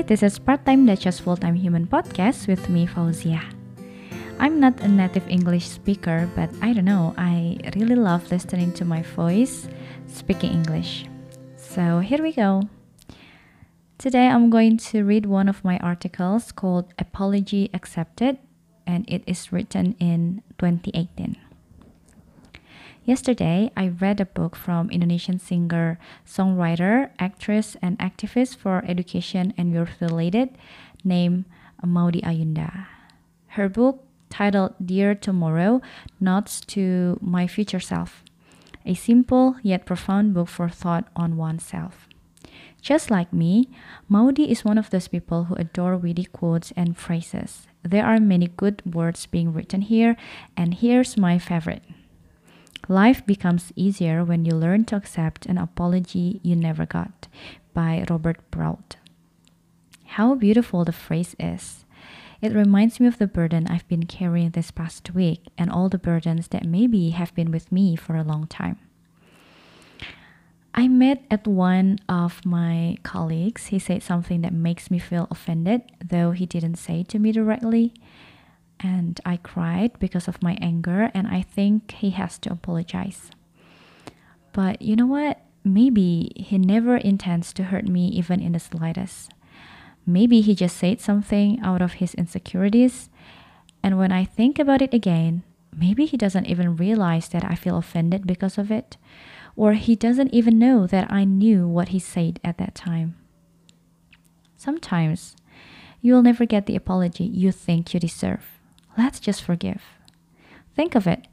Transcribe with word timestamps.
Hi, 0.00 0.04
this 0.08 0.22
is 0.22 0.38
Part 0.38 0.64
Time 0.64 0.86
Duchess 0.86 1.20
Full 1.20 1.36
Time 1.36 1.56
Human 1.56 1.86
Podcast 1.86 2.48
with 2.48 2.70
me, 2.70 2.86
Fauzia. 2.86 3.44
I'm 4.38 4.58
not 4.58 4.80
a 4.80 4.88
native 4.88 5.28
English 5.28 5.68
speaker, 5.68 6.26
but 6.34 6.48
I 6.62 6.72
don't 6.72 6.86
know, 6.86 7.12
I 7.18 7.58
really 7.76 7.96
love 7.96 8.32
listening 8.32 8.72
to 8.80 8.86
my 8.86 9.02
voice 9.02 9.68
speaking 10.06 10.52
English. 10.52 11.04
So 11.58 11.98
here 11.98 12.22
we 12.22 12.32
go. 12.32 12.62
Today 13.98 14.28
I'm 14.28 14.48
going 14.48 14.78
to 14.88 15.04
read 15.04 15.26
one 15.26 15.50
of 15.50 15.62
my 15.62 15.76
articles 15.84 16.50
called 16.50 16.94
Apology 16.98 17.68
Accepted, 17.74 18.38
and 18.86 19.04
it 19.06 19.22
is 19.26 19.52
written 19.52 19.96
in 20.00 20.40
2018. 20.56 21.36
Yesterday, 23.04 23.72
I 23.76 23.88
read 23.88 24.20
a 24.20 24.26
book 24.26 24.54
from 24.54 24.90
Indonesian 24.90 25.38
singer, 25.38 25.98
songwriter, 26.26 27.10
actress, 27.18 27.76
and 27.80 27.98
activist 27.98 28.56
for 28.56 28.84
education 28.86 29.54
and 29.56 29.72
youth 29.72 29.96
related 30.00 30.50
named 31.02 31.46
Maudy 31.82 32.20
Ayunda. 32.20 32.86
Her 33.56 33.68
book, 33.70 34.04
titled 34.28 34.74
Dear 34.84 35.14
Tomorrow, 35.14 35.80
Notes 36.20 36.60
to 36.72 37.18
my 37.22 37.46
future 37.46 37.80
self, 37.80 38.22
a 38.84 38.94
simple 38.94 39.56
yet 39.62 39.86
profound 39.86 40.34
book 40.34 40.48
for 40.48 40.68
thought 40.68 41.08
on 41.16 41.38
oneself. 41.38 42.06
Just 42.82 43.10
like 43.10 43.32
me, 43.32 43.68
Maudy 44.08 44.50
is 44.50 44.64
one 44.64 44.78
of 44.78 44.90
those 44.90 45.08
people 45.08 45.44
who 45.44 45.54
adore 45.54 45.96
witty 45.96 46.26
quotes 46.26 46.70
and 46.76 46.96
phrases. 46.96 47.66
There 47.82 48.04
are 48.04 48.20
many 48.20 48.48
good 48.48 48.82
words 48.84 49.24
being 49.26 49.52
written 49.52 49.80
here, 49.80 50.16
and 50.54 50.74
here's 50.74 51.16
my 51.16 51.38
favorite. 51.38 51.82
Life 52.88 53.24
becomes 53.24 53.72
easier 53.76 54.24
when 54.24 54.44
you 54.44 54.54
learn 54.54 54.84
to 54.86 54.96
accept 54.96 55.46
an 55.46 55.58
apology 55.58 56.40
you 56.42 56.56
never 56.56 56.86
got 56.86 57.28
by 57.72 58.04
Robert 58.10 58.38
Brault. 58.50 58.96
How 60.04 60.34
beautiful 60.34 60.84
the 60.84 60.92
phrase 60.92 61.36
is. 61.38 61.84
It 62.40 62.54
reminds 62.54 62.98
me 62.98 63.06
of 63.06 63.18
the 63.18 63.26
burden 63.26 63.66
I've 63.68 63.86
been 63.86 64.06
carrying 64.06 64.50
this 64.50 64.70
past 64.70 65.14
week 65.14 65.42
and 65.58 65.70
all 65.70 65.88
the 65.88 65.98
burdens 65.98 66.48
that 66.48 66.64
maybe 66.64 67.10
have 67.10 67.34
been 67.34 67.52
with 67.52 67.70
me 67.70 67.96
for 67.96 68.16
a 68.16 68.24
long 68.24 68.46
time. 68.46 68.78
I 70.74 70.88
met 70.88 71.24
at 71.30 71.46
one 71.46 71.98
of 72.08 72.44
my 72.46 72.96
colleagues. 73.02 73.66
He 73.66 73.78
said 73.78 74.02
something 74.02 74.40
that 74.40 74.52
makes 74.52 74.90
me 74.90 74.98
feel 74.98 75.28
offended, 75.30 75.82
though 76.02 76.30
he 76.30 76.46
didn't 76.46 76.76
say 76.76 77.00
it 77.00 77.08
to 77.08 77.18
me 77.18 77.32
directly 77.32 77.92
and 78.80 79.20
I 79.24 79.36
cried 79.36 79.98
because 79.98 80.26
of 80.26 80.42
my 80.42 80.56
anger, 80.60 81.10
and 81.14 81.28
I 81.28 81.42
think 81.42 81.92
he 81.92 82.10
has 82.10 82.38
to 82.40 82.52
apologize. 82.52 83.30
But 84.52 84.82
you 84.82 84.96
know 84.96 85.06
what? 85.06 85.40
Maybe 85.62 86.32
he 86.36 86.56
never 86.56 86.96
intends 86.96 87.52
to 87.52 87.64
hurt 87.64 87.86
me 87.86 88.08
even 88.08 88.40
in 88.40 88.52
the 88.52 88.60
slightest. 88.60 89.30
Maybe 90.06 90.40
he 90.40 90.54
just 90.54 90.76
said 90.76 91.00
something 91.00 91.60
out 91.60 91.82
of 91.82 92.00
his 92.00 92.14
insecurities, 92.14 93.10
and 93.82 93.98
when 93.98 94.12
I 94.12 94.24
think 94.24 94.58
about 94.58 94.82
it 94.82 94.94
again, 94.94 95.42
maybe 95.76 96.06
he 96.06 96.16
doesn't 96.16 96.46
even 96.46 96.76
realize 96.76 97.28
that 97.28 97.44
I 97.44 97.54
feel 97.54 97.76
offended 97.76 98.26
because 98.26 98.56
of 98.56 98.70
it, 98.70 98.96
or 99.56 99.74
he 99.74 99.94
doesn't 99.94 100.32
even 100.32 100.58
know 100.58 100.86
that 100.86 101.12
I 101.12 101.24
knew 101.24 101.68
what 101.68 101.88
he 101.88 101.98
said 101.98 102.40
at 102.42 102.56
that 102.58 102.74
time. 102.74 103.16
Sometimes 104.56 105.36
you'll 106.00 106.22
never 106.22 106.46
get 106.46 106.64
the 106.64 106.76
apology 106.76 107.24
you 107.24 107.52
think 107.52 107.92
you 107.92 108.00
deserve. 108.00 108.59
Let's 109.00 109.18
just 109.18 109.42
forgive. 109.42 109.80
Think 110.76 110.94
of 110.94 111.06
it. 111.06 111.26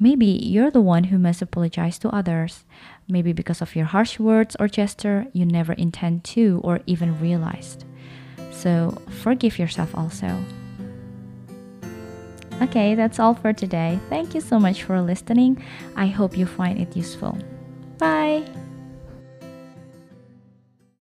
Maybe 0.00 0.26
you're 0.26 0.72
the 0.72 0.80
one 0.80 1.04
who 1.04 1.18
must 1.18 1.40
apologize 1.40 1.96
to 2.00 2.08
others. 2.08 2.64
Maybe 3.06 3.32
because 3.32 3.62
of 3.62 3.76
your 3.76 3.86
harsh 3.86 4.18
words 4.18 4.56
or 4.58 4.66
gesture 4.66 5.28
you 5.32 5.46
never 5.46 5.72
intend 5.74 6.24
to 6.34 6.60
or 6.64 6.80
even 6.86 7.20
realized. 7.20 7.84
So 8.50 8.98
forgive 9.22 9.56
yourself 9.56 9.94
also. 9.94 10.36
Okay, 12.60 12.96
that's 12.96 13.20
all 13.20 13.34
for 13.34 13.52
today. 13.52 14.00
Thank 14.08 14.34
you 14.34 14.40
so 14.40 14.58
much 14.58 14.82
for 14.82 15.00
listening. 15.00 15.62
I 15.94 16.06
hope 16.06 16.36
you 16.36 16.46
find 16.46 16.80
it 16.80 16.96
useful. 16.96 17.38
Bye. 17.98 18.42